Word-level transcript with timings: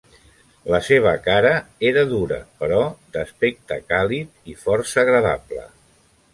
La 0.75 0.77
seva 0.87 1.11
cara 1.27 1.51
era 1.89 2.05
dura, 2.15 2.41
però 2.63 2.81
d'aspecte 3.17 3.79
càlid 3.93 4.53
i 4.55 4.59
força 4.67 5.01
agradable. 5.07 5.71